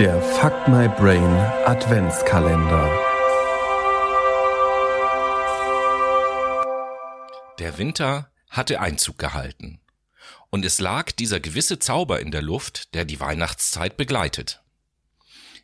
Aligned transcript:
Der 0.00 0.22
Fuck 0.22 0.66
My 0.66 0.88
Brain 0.88 1.22
Adventskalender. 1.66 2.90
Der 7.58 7.76
Winter 7.76 8.30
hatte 8.48 8.80
Einzug 8.80 9.18
gehalten. 9.18 9.78
Und 10.48 10.64
es 10.64 10.80
lag 10.80 11.12
dieser 11.12 11.38
gewisse 11.38 11.80
Zauber 11.80 12.20
in 12.20 12.30
der 12.30 12.40
Luft, 12.40 12.94
der 12.94 13.04
die 13.04 13.20
Weihnachtszeit 13.20 13.98
begleitet. 13.98 14.62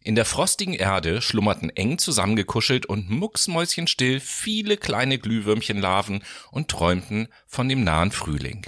In 0.02 0.16
der 0.16 0.26
frostigen 0.26 0.74
Erde 0.74 1.22
schlummerten 1.22 1.70
eng 1.70 1.96
zusammengekuschelt 1.96 2.84
und 2.84 3.08
mucksmäuschenstill 3.08 4.20
viele 4.20 4.76
kleine 4.76 5.18
Glühwürmchenlarven 5.18 6.22
und 6.50 6.68
träumten 6.68 7.28
von 7.46 7.70
dem 7.70 7.84
nahen 7.84 8.12
Frühling. 8.12 8.66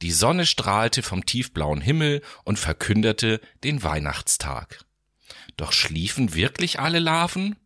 Die 0.00 0.12
Sonne 0.12 0.46
strahlte 0.46 1.02
vom 1.02 1.26
tiefblauen 1.26 1.80
Himmel 1.80 2.22
und 2.44 2.58
verkündete 2.58 3.40
den 3.62 3.82
Weihnachtstag. 3.82 4.84
Doch 5.56 5.72
schliefen 5.72 6.34
wirklich 6.34 6.80
alle 6.80 6.98
Larven? 6.98 7.56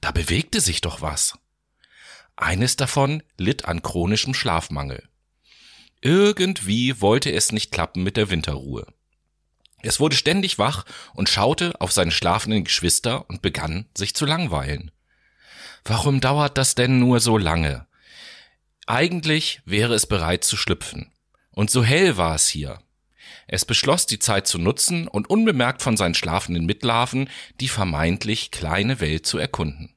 Da 0.00 0.10
bewegte 0.10 0.60
sich 0.60 0.80
doch 0.80 1.00
was. 1.00 1.38
Eines 2.36 2.76
davon 2.76 3.22
litt 3.38 3.64
an 3.64 3.82
chronischem 3.82 4.34
Schlafmangel. 4.34 5.08
Irgendwie 6.02 7.00
wollte 7.00 7.32
es 7.32 7.50
nicht 7.50 7.72
klappen 7.72 8.02
mit 8.02 8.16
der 8.16 8.30
Winterruhe. 8.30 8.86
Es 9.82 10.00
wurde 10.00 10.16
ständig 10.16 10.58
wach 10.58 10.84
und 11.14 11.28
schaute 11.28 11.80
auf 11.80 11.92
seine 11.92 12.10
schlafenden 12.10 12.64
Geschwister 12.64 13.28
und 13.30 13.40
begann 13.40 13.86
sich 13.96 14.14
zu 14.14 14.26
langweilen. 14.26 14.90
Warum 15.84 16.20
dauert 16.20 16.58
das 16.58 16.74
denn 16.74 16.98
nur 16.98 17.20
so 17.20 17.38
lange? 17.38 17.86
Eigentlich 18.86 19.62
wäre 19.64 19.94
es 19.94 20.06
bereit 20.06 20.44
zu 20.44 20.56
schlüpfen. 20.56 21.10
Und 21.56 21.70
so 21.70 21.82
hell 21.82 22.18
war 22.18 22.34
es 22.34 22.48
hier. 22.48 22.80
Es 23.48 23.64
beschloss, 23.64 24.04
die 24.04 24.18
Zeit 24.18 24.46
zu 24.46 24.58
nutzen 24.58 25.08
und 25.08 25.30
unbemerkt 25.30 25.80
von 25.80 25.96
seinen 25.96 26.14
schlafenden 26.14 26.66
Mitlarven 26.66 27.30
die 27.60 27.68
vermeintlich 27.68 28.50
kleine 28.50 29.00
Welt 29.00 29.24
zu 29.24 29.38
erkunden. 29.38 29.94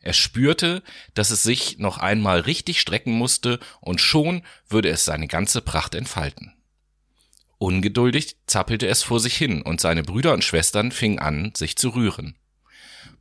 Er 0.00 0.14
spürte, 0.14 0.82
dass 1.12 1.30
es 1.30 1.42
sich 1.42 1.76
noch 1.78 1.98
einmal 1.98 2.40
richtig 2.40 2.80
strecken 2.80 3.12
musste 3.12 3.60
und 3.82 4.00
schon 4.00 4.42
würde 4.66 4.88
es 4.88 5.04
seine 5.04 5.28
ganze 5.28 5.60
Pracht 5.60 5.94
entfalten. 5.94 6.54
Ungeduldig 7.58 8.36
zappelte 8.46 8.86
es 8.86 9.02
vor 9.02 9.20
sich 9.20 9.36
hin 9.36 9.60
und 9.60 9.82
seine 9.82 10.04
Brüder 10.04 10.32
und 10.32 10.42
Schwestern 10.42 10.90
fingen 10.90 11.18
an, 11.18 11.52
sich 11.54 11.76
zu 11.76 11.90
rühren. 11.90 12.34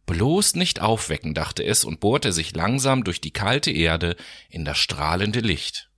Bloß 0.05 0.55
nicht 0.55 0.79
aufwecken, 0.79 1.33
dachte 1.33 1.65
es 1.65 1.83
und 1.83 1.99
bohrte 1.99 2.31
sich 2.31 2.55
langsam 2.55 3.03
durch 3.03 3.19
die 3.19 3.31
kalte 3.31 3.71
Erde 3.71 4.15
in 4.49 4.63
das 4.63 4.77
strahlende 4.77 5.41
Licht. 5.41 5.89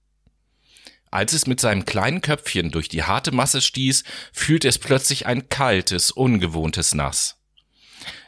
Als 1.12 1.34
es 1.34 1.48
mit 1.48 1.60
seinem 1.60 1.86
kleinen 1.86 2.22
Köpfchen 2.22 2.72
durch 2.72 2.90
die 2.90 3.04
harte 3.04 3.32
Masse 3.32 3.62
stieß, 3.62 4.04
fühlte 4.34 4.68
es 4.68 4.78
plötzlich 4.78 5.26
ein 5.26 5.50
kaltes, 5.50 6.12
ungewohntes 6.12 6.94
Nass. 6.94 7.38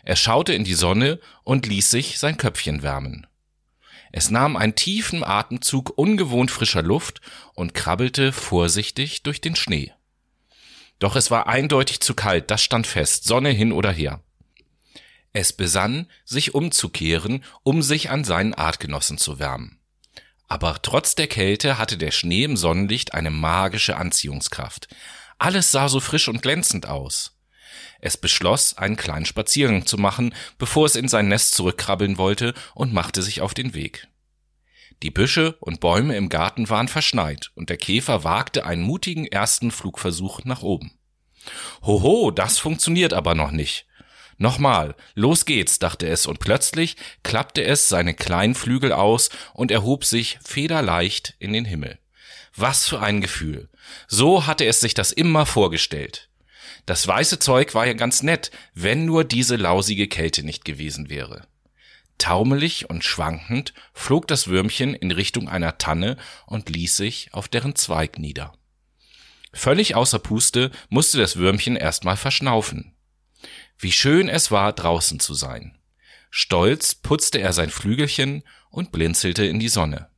Er 0.03 0.15
schaute 0.15 0.53
in 0.53 0.63
die 0.63 0.73
Sonne 0.73 1.19
und 1.43 1.65
ließ 1.65 1.89
sich 1.89 2.19
sein 2.19 2.37
Köpfchen 2.37 2.81
wärmen. 2.81 3.27
Es 4.11 4.31
nahm 4.31 4.55
einen 4.55 4.75
tiefen 4.75 5.23
Atemzug 5.23 5.97
ungewohnt 5.97 6.51
frischer 6.51 6.81
Luft 6.81 7.21
und 7.53 7.73
krabbelte 7.73 8.31
vorsichtig 8.31 9.23
durch 9.23 9.39
den 9.41 9.55
Schnee. 9.55 9.93
Doch 10.97 11.15
es 11.15 11.31
war 11.31 11.47
eindeutig 11.47 11.99
zu 11.99 12.13
kalt, 12.13 12.49
das 12.49 12.63
stand 12.63 12.87
fest, 12.87 13.25
Sonne 13.25 13.49
hin 13.49 13.71
oder 13.71 13.91
her. 13.91 14.23
Es 15.31 15.53
besann, 15.53 16.07
sich 16.25 16.55
umzukehren, 16.55 17.43
um 17.63 17.81
sich 17.81 18.09
an 18.09 18.23
seinen 18.23 18.53
Artgenossen 18.53 19.17
zu 19.17 19.37
wärmen. 19.37 19.78
Aber 20.49 20.81
trotz 20.81 21.15
der 21.15 21.27
Kälte 21.27 21.77
hatte 21.77 21.97
der 21.97 22.11
Schnee 22.11 22.43
im 22.43 22.57
Sonnenlicht 22.57 23.13
eine 23.13 23.29
magische 23.29 23.95
Anziehungskraft. 23.95 24.87
Alles 25.37 25.71
sah 25.71 25.87
so 25.87 25.99
frisch 25.99 26.27
und 26.27 26.41
glänzend 26.41 26.87
aus. 26.87 27.37
Es 28.01 28.17
beschloss, 28.17 28.77
einen 28.77 28.97
kleinen 28.97 29.25
Spaziergang 29.25 29.85
zu 29.85 29.97
machen, 29.97 30.33
bevor 30.57 30.85
es 30.85 30.95
in 30.95 31.07
sein 31.07 31.27
Nest 31.27 31.53
zurückkrabbeln 31.53 32.17
wollte 32.17 32.53
und 32.73 32.93
machte 32.93 33.21
sich 33.21 33.41
auf 33.41 33.53
den 33.53 33.73
Weg. 33.73 34.07
Die 35.03 35.11
Büsche 35.11 35.55
und 35.61 35.79
Bäume 35.79 36.17
im 36.17 36.29
Garten 36.29 36.69
waren 36.69 36.87
verschneit 36.87 37.51
und 37.55 37.69
der 37.69 37.77
Käfer 37.77 38.23
wagte 38.23 38.65
einen 38.65 38.81
mutigen 38.81 39.27
ersten 39.27 39.71
Flugversuch 39.71 40.43
nach 40.45 40.61
oben. 40.61 40.91
Hoho, 41.83 42.31
das 42.31 42.57
funktioniert 42.57 43.13
aber 43.13 43.35
noch 43.35 43.51
nicht. 43.51 43.85
Nochmal, 44.39 44.95
los 45.15 45.43
geht's, 45.43 45.79
dachte 45.79 46.07
es, 46.07 46.25
und 46.25 46.39
plötzlich 46.39 46.95
klappte 47.23 47.61
es 47.61 47.89
seine 47.89 48.13
kleinen 48.13 48.55
Flügel 48.55 48.93
aus 48.93 49.29
und 49.53 49.69
erhob 49.69 50.05
sich 50.05 50.39
federleicht 50.41 51.35
in 51.39 51.51
den 51.51 51.65
Himmel. 51.65 51.99
Was 52.55 52.87
für 52.87 53.01
ein 53.01 53.19
Gefühl. 53.19 53.69
So 54.07 54.47
hatte 54.47 54.65
es 54.65 54.79
sich 54.79 54.93
das 54.93 55.11
immer 55.11 55.45
vorgestellt. 55.45 56.29
Das 56.85 57.05
weiße 57.05 57.39
Zeug 57.39 57.75
war 57.75 57.85
ja 57.85 57.93
ganz 57.93 58.23
nett, 58.23 58.49
wenn 58.73 59.03
nur 59.03 59.25
diese 59.25 59.57
lausige 59.57 60.07
Kälte 60.07 60.43
nicht 60.43 60.63
gewesen 60.63 61.09
wäre. 61.09 61.45
Taumelig 62.17 62.89
und 62.89 63.03
schwankend 63.03 63.73
flog 63.93 64.25
das 64.27 64.47
Würmchen 64.47 64.95
in 64.95 65.11
Richtung 65.11 65.49
einer 65.49 65.77
Tanne 65.77 66.15
und 66.45 66.69
ließ 66.69 66.95
sich 66.95 67.33
auf 67.33 67.49
deren 67.49 67.75
Zweig 67.75 68.19
nieder. 68.19 68.53
Völlig 69.51 69.95
außer 69.95 70.19
Puste 70.19 70.71
musste 70.87 71.17
das 71.17 71.35
Würmchen 71.35 71.75
erstmal 71.75 72.15
verschnaufen. 72.15 72.93
Wie 73.79 73.93
schön 73.93 74.27
es 74.27 74.51
war, 74.51 74.73
draußen 74.73 75.21
zu 75.21 75.33
sein. 75.33 75.77
Stolz 76.29 76.95
putzte 76.95 77.39
er 77.39 77.53
sein 77.53 77.69
Flügelchen 77.69 78.43
und 78.69 78.91
blinzelte 78.91 79.45
in 79.45 79.59
die 79.59 79.69
Sonne. 79.69 80.09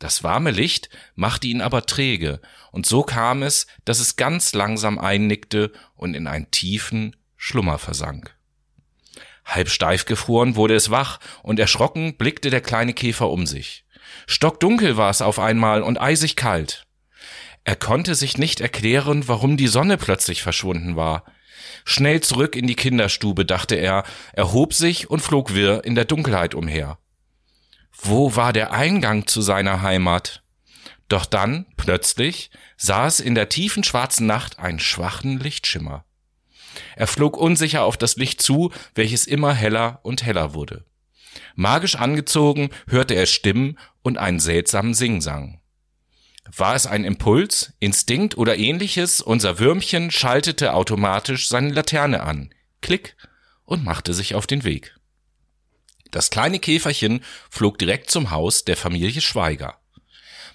Das 0.00 0.24
warme 0.24 0.50
Licht 0.50 0.90
machte 1.14 1.46
ihn 1.46 1.62
aber 1.62 1.86
träge, 1.86 2.40
und 2.72 2.84
so 2.84 3.04
kam 3.04 3.44
es, 3.44 3.68
dass 3.84 4.00
es 4.00 4.16
ganz 4.16 4.52
langsam 4.52 4.98
einnickte 4.98 5.72
und 5.94 6.14
in 6.14 6.26
einen 6.26 6.50
tiefen 6.50 7.16
Schlummer 7.36 7.78
versank. 7.78 8.36
Halb 9.44 9.70
steif 9.70 10.04
gefroren 10.04 10.56
wurde 10.56 10.74
es 10.74 10.90
wach, 10.90 11.20
und 11.44 11.60
erschrocken 11.60 12.16
blickte 12.16 12.50
der 12.50 12.60
kleine 12.60 12.94
Käfer 12.94 13.30
um 13.30 13.46
sich. 13.46 13.84
Stockdunkel 14.26 14.96
war 14.96 15.08
es 15.08 15.22
auf 15.22 15.38
einmal 15.38 15.82
und 15.82 16.00
eisig 16.00 16.34
kalt. 16.34 16.84
Er 17.62 17.76
konnte 17.76 18.16
sich 18.16 18.38
nicht 18.38 18.60
erklären, 18.60 19.28
warum 19.28 19.56
die 19.56 19.68
Sonne 19.68 19.96
plötzlich 19.98 20.42
verschwunden 20.42 20.96
war. 20.96 21.24
Schnell 21.84 22.20
zurück 22.20 22.56
in 22.56 22.66
die 22.66 22.76
Kinderstube, 22.76 23.44
dachte 23.44 23.74
er, 23.74 24.04
erhob 24.32 24.74
sich 24.74 25.10
und 25.10 25.20
flog 25.20 25.54
wirr 25.54 25.84
in 25.84 25.94
der 25.94 26.04
Dunkelheit 26.04 26.54
umher. 26.54 26.98
Wo 27.98 28.36
war 28.36 28.52
der 28.52 28.72
Eingang 28.72 29.26
zu 29.26 29.40
seiner 29.40 29.82
Heimat? 29.82 30.42
Doch 31.08 31.24
dann, 31.24 31.66
plötzlich, 31.76 32.50
sah 32.76 33.06
es 33.06 33.20
in 33.20 33.34
der 33.34 33.48
tiefen 33.48 33.84
schwarzen 33.84 34.26
Nacht 34.26 34.58
einen 34.58 34.80
schwachen 34.80 35.38
Lichtschimmer. 35.38 36.04
Er 36.96 37.06
flog 37.06 37.36
unsicher 37.36 37.84
auf 37.84 37.96
das 37.96 38.16
Licht 38.16 38.42
zu, 38.42 38.72
welches 38.94 39.26
immer 39.26 39.54
heller 39.54 40.00
und 40.02 40.24
heller 40.24 40.54
wurde. 40.54 40.84
Magisch 41.54 41.96
angezogen 41.96 42.70
hörte 42.88 43.14
er 43.14 43.26
Stimmen 43.26 43.78
und 44.02 44.18
einen 44.18 44.40
seltsamen 44.40 44.94
Singsang. 44.94 45.60
War 46.54 46.74
es 46.74 46.86
ein 46.86 47.04
Impuls, 47.04 47.72
Instinkt 47.80 48.36
oder 48.36 48.56
ähnliches, 48.56 49.20
unser 49.20 49.58
Würmchen 49.58 50.10
schaltete 50.10 50.74
automatisch 50.74 51.48
seine 51.48 51.72
Laterne 51.72 52.22
an, 52.22 52.54
klick, 52.80 53.16
und 53.64 53.84
machte 53.84 54.14
sich 54.14 54.34
auf 54.34 54.46
den 54.46 54.64
Weg. 54.64 54.96
Das 56.10 56.30
kleine 56.30 56.58
Käferchen 56.58 57.22
flog 57.50 57.78
direkt 57.78 58.10
zum 58.10 58.30
Haus 58.30 58.64
der 58.64 58.76
Familie 58.76 59.20
Schweiger. 59.20 59.78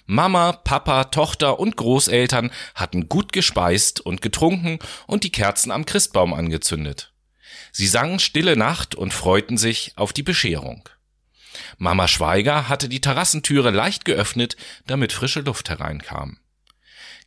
Mama, 0.06 0.52
Papa, 0.52 1.04
Tochter 1.04 1.60
und 1.60 1.76
Großeltern 1.76 2.50
hatten 2.74 3.08
gut 3.08 3.32
gespeist 3.32 4.00
und 4.00 4.20
getrunken 4.20 4.78
und 5.06 5.24
die 5.24 5.30
Kerzen 5.30 5.70
am 5.70 5.86
Christbaum 5.86 6.34
angezündet. 6.34 7.12
Sie 7.70 7.86
sangen 7.86 8.18
Stille 8.18 8.56
Nacht 8.56 8.94
und 8.94 9.12
freuten 9.14 9.56
sich 9.56 9.92
auf 9.96 10.12
die 10.12 10.22
Bescherung. 10.22 10.88
Mama 11.78 12.08
Schweiger 12.08 12.68
hatte 12.68 12.88
die 12.88 13.00
Terrassentüre 13.00 13.70
leicht 13.70 14.04
geöffnet, 14.04 14.56
damit 14.86 15.12
frische 15.12 15.40
Luft 15.40 15.68
hereinkam. 15.68 16.38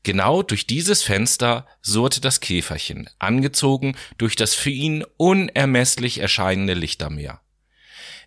Genau 0.03 0.43
durch 0.43 0.67
dieses 0.67 1.01
Fenster 1.01 1.65
surrte 1.81 2.21
das 2.21 2.39
Käferchen, 2.39 3.09
angezogen 3.17 3.97
durch 4.19 4.35
das 4.35 4.53
für 4.53 4.69
ihn 4.69 5.03
unermesslich 5.17 6.19
erscheinende 6.19 6.75
Lichtermeer. 6.75 7.41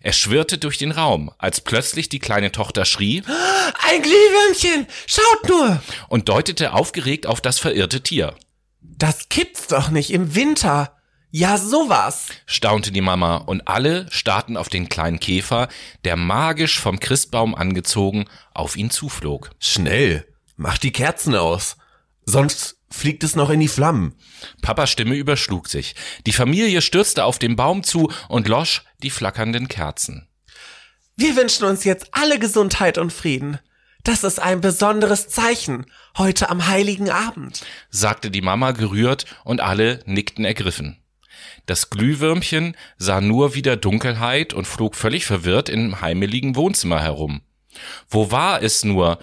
Er 0.01 0.13
schwirrte 0.13 0.57
durch 0.57 0.77
den 0.77 0.91
Raum, 0.91 1.31
als 1.37 1.61
plötzlich 1.61 2.09
die 2.09 2.19
kleine 2.19 2.51
Tochter 2.51 2.85
schrie 2.85 3.21
Ein 3.87 4.01
Glühwürmchen, 4.01 4.87
schaut 5.07 5.47
nur. 5.49 5.81
und 6.09 6.27
deutete 6.29 6.73
aufgeregt 6.73 7.25
auf 7.25 7.41
das 7.41 7.59
verirrte 7.59 8.01
Tier. 8.01 8.35
Das 8.81 9.29
gibt's 9.29 9.67
doch 9.67 9.89
nicht 9.89 10.11
im 10.11 10.35
Winter. 10.35 10.98
Ja, 11.31 11.57
sowas. 11.57 12.29
staunte 12.47 12.91
die 12.91 13.01
Mama, 13.01 13.37
und 13.37 13.67
alle 13.67 14.07
starrten 14.11 14.57
auf 14.57 14.67
den 14.67 14.89
kleinen 14.89 15.19
Käfer, 15.19 15.67
der 16.03 16.15
magisch 16.15 16.79
vom 16.79 16.99
Christbaum 16.99 17.53
angezogen 17.53 18.25
auf 18.53 18.75
ihn 18.75 18.89
zuflog. 18.89 19.51
Schnell, 19.59 20.25
mach 20.55 20.79
die 20.79 20.91
Kerzen 20.91 21.35
aus. 21.35 21.77
Sonst 22.25 22.77
fliegt 22.89 23.23
es 23.23 23.35
noch 23.35 23.51
in 23.51 23.59
die 23.59 23.67
Flammen. 23.67 24.15
Papas 24.63 24.89
Stimme 24.89 25.15
überschlug 25.15 25.67
sich. 25.67 25.93
Die 26.25 26.33
Familie 26.33 26.81
stürzte 26.81 27.25
auf 27.25 27.37
den 27.37 27.55
Baum 27.55 27.83
zu 27.83 28.11
und 28.27 28.47
losch 28.47 28.83
die 29.03 29.11
flackernden 29.11 29.67
Kerzen. 29.67 30.27
Wir 31.15 31.35
wünschen 31.35 31.65
uns 31.65 31.83
jetzt 31.83 32.07
alle 32.11 32.39
Gesundheit 32.39 32.97
und 32.97 33.13
Frieden. 33.13 33.59
Das 34.03 34.23
ist 34.23 34.39
ein 34.39 34.61
besonderes 34.61 35.27
Zeichen, 35.27 35.85
heute 36.17 36.49
am 36.49 36.67
heiligen 36.67 37.11
Abend, 37.11 37.61
sagte 37.89 38.31
die 38.31 38.41
Mama 38.41 38.71
gerührt 38.71 39.25
und 39.43 39.59
alle 39.59 40.01
nickten 40.05 40.45
ergriffen. 40.45 40.97
Das 41.65 41.89
Glühwürmchen 41.89 42.75
sah 42.97 43.21
nur 43.21 43.55
wieder 43.55 43.75
Dunkelheit 43.77 44.53
und 44.53 44.65
flog 44.65 44.95
völlig 44.95 45.25
verwirrt 45.25 45.69
im 45.69 46.01
heimeligen 46.01 46.55
Wohnzimmer 46.55 47.01
herum. 47.01 47.41
Wo 48.09 48.31
war 48.31 48.61
es 48.61 48.83
nur? 48.83 49.19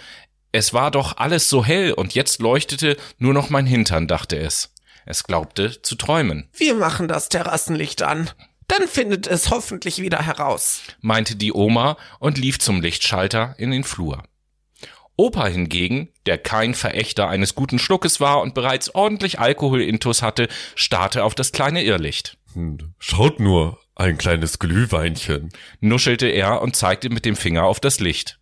Es 0.52 0.72
war 0.72 0.90
doch 0.90 1.16
alles 1.18 1.50
so 1.50 1.64
hell 1.64 1.92
und 1.92 2.14
jetzt 2.14 2.40
leuchtete 2.40 2.96
nur 3.18 3.34
noch 3.34 3.50
mein 3.50 3.66
Hintern, 3.66 4.08
dachte 4.08 4.38
es. 4.38 4.72
Es 5.04 5.24
glaubte 5.24 5.82
zu 5.82 5.94
träumen. 5.94 6.48
Wir 6.52 6.74
machen 6.74 7.08
das 7.08 7.28
Terrassenlicht 7.28 8.02
an. 8.02 8.30
Dann 8.68 8.88
findet 8.88 9.26
es 9.26 9.50
hoffentlich 9.50 10.00
wieder 10.00 10.22
heraus, 10.22 10.80
meinte 11.00 11.36
die 11.36 11.52
Oma 11.52 11.96
und 12.18 12.38
lief 12.38 12.58
zum 12.58 12.80
Lichtschalter 12.80 13.54
in 13.58 13.70
den 13.70 13.84
Flur. 13.84 14.24
Opa 15.16 15.46
hingegen, 15.46 16.08
der 16.26 16.38
kein 16.38 16.74
Verächter 16.74 17.28
eines 17.28 17.54
guten 17.54 17.78
Schluckes 17.78 18.20
war 18.20 18.40
und 18.42 18.54
bereits 18.54 18.94
ordentlich 18.94 19.38
Alkohol 19.38 19.80
intus 19.82 20.22
hatte, 20.22 20.48
starrte 20.74 21.24
auf 21.24 21.34
das 21.34 21.52
kleine 21.52 21.82
Irrlicht. 21.82 22.36
Hm, 22.52 22.94
schaut 22.98 23.40
nur, 23.40 23.78
ein 23.94 24.18
kleines 24.18 24.58
Glühweinchen, 24.58 25.50
nuschelte 25.80 26.26
er 26.26 26.60
und 26.60 26.76
zeigte 26.76 27.08
mit 27.08 27.24
dem 27.24 27.36
Finger 27.36 27.64
auf 27.64 27.80
das 27.80 27.98
Licht. 27.98 28.38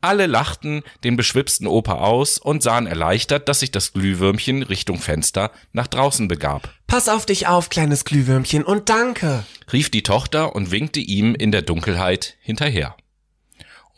Alle 0.00 0.26
lachten 0.26 0.82
den 1.02 1.16
beschwipsten 1.16 1.66
Opa 1.66 1.94
aus 1.94 2.38
und 2.38 2.62
sahen 2.62 2.86
erleichtert, 2.86 3.48
dass 3.48 3.60
sich 3.60 3.72
das 3.72 3.92
Glühwürmchen 3.92 4.62
Richtung 4.62 4.98
Fenster 4.98 5.50
nach 5.72 5.88
draußen 5.88 6.28
begab. 6.28 6.72
Pass 6.86 7.08
auf 7.08 7.26
dich 7.26 7.48
auf, 7.48 7.68
kleines 7.68 8.04
Glühwürmchen, 8.04 8.64
und 8.64 8.88
danke, 8.88 9.44
rief 9.72 9.90
die 9.90 10.04
Tochter 10.04 10.54
und 10.54 10.70
winkte 10.70 11.00
ihm 11.00 11.34
in 11.34 11.50
der 11.50 11.62
Dunkelheit 11.62 12.36
hinterher. 12.40 12.96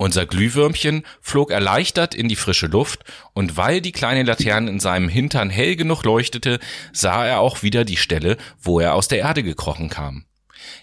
Unser 0.00 0.24
Glühwürmchen 0.24 1.04
flog 1.20 1.50
erleichtert 1.50 2.14
in 2.14 2.26
die 2.26 2.34
frische 2.34 2.68
Luft, 2.68 3.04
und 3.34 3.58
weil 3.58 3.82
die 3.82 3.92
kleine 3.92 4.22
Laterne 4.22 4.70
in 4.70 4.80
seinem 4.80 5.10
Hintern 5.10 5.50
hell 5.50 5.76
genug 5.76 6.04
leuchtete, 6.04 6.58
sah 6.90 7.26
er 7.26 7.40
auch 7.40 7.62
wieder 7.62 7.84
die 7.84 7.98
Stelle, 7.98 8.38
wo 8.62 8.80
er 8.80 8.94
aus 8.94 9.08
der 9.08 9.18
Erde 9.18 9.42
gekrochen 9.42 9.90
kam. 9.90 10.24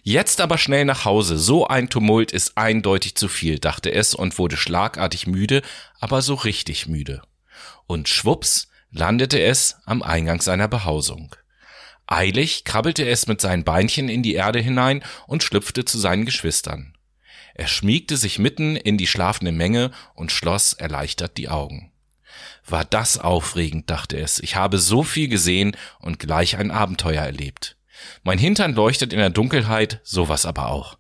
Jetzt 0.03 0.39
aber 0.39 0.59
schnell 0.59 0.85
nach 0.85 1.03
Hause, 1.03 1.39
so 1.39 1.65
ein 1.65 1.89
Tumult 1.89 2.31
ist 2.31 2.59
eindeutig 2.59 3.15
zu 3.15 3.27
viel, 3.27 3.57
dachte 3.57 3.91
es 3.91 4.13
und 4.13 4.37
wurde 4.37 4.55
schlagartig 4.55 5.25
müde, 5.25 5.63
aber 5.99 6.21
so 6.21 6.35
richtig 6.35 6.85
müde. 6.87 7.23
Und 7.87 8.09
schwups 8.09 8.67
landete 8.91 9.41
es 9.41 9.77
am 9.85 10.03
Eingang 10.03 10.41
seiner 10.41 10.67
Behausung. 10.67 11.35
Eilig 12.05 12.65
krabbelte 12.65 13.07
es 13.09 13.25
mit 13.25 13.41
seinen 13.41 13.63
Beinchen 13.63 14.09
in 14.09 14.21
die 14.21 14.35
Erde 14.35 14.59
hinein 14.59 15.03
und 15.25 15.41
schlüpfte 15.41 15.85
zu 15.85 15.97
seinen 15.97 16.25
Geschwistern. 16.25 16.93
Er 17.57 17.67
schmiegte 17.67 18.17
sich 18.17 18.37
mitten 18.37 18.75
in 18.75 18.97
die 18.97 19.07
schlafende 19.07 19.51
Menge 19.51 19.91
und 20.13 20.31
schloss 20.31 20.73
erleichtert 20.73 21.37
die 21.37 21.49
Augen. 21.49 21.91
War 22.67 22.85
das 22.85 23.17
aufregend, 23.17 23.89
dachte 23.89 24.17
es. 24.19 24.39
Ich 24.39 24.55
habe 24.55 24.77
so 24.77 25.01
viel 25.01 25.27
gesehen 25.27 25.75
und 25.99 26.19
gleich 26.19 26.57
ein 26.57 26.69
Abenteuer 26.69 27.23
erlebt. 27.23 27.75
Mein 28.23 28.37
Hintern 28.37 28.75
leuchtet 28.75 29.11
in 29.11 29.17
der 29.17 29.31
Dunkelheit, 29.31 30.01
sowas 30.03 30.45
aber 30.45 30.67
auch. 30.67 30.99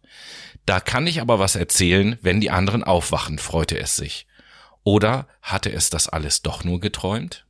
Da 0.65 0.79
kann 0.79 1.05
ich 1.05 1.21
aber 1.21 1.37
was 1.37 1.55
erzählen, 1.55 2.17
wenn 2.23 2.41
die 2.41 2.49
anderen 2.49 2.83
aufwachen, 2.83 3.37
freute 3.37 3.77
es 3.79 3.95
sich. 3.95 4.25
Oder 4.83 5.27
hatte 5.43 5.71
es 5.71 5.91
das 5.91 6.09
alles 6.09 6.41
doch 6.41 6.63
nur 6.63 6.79
geträumt? 6.79 7.45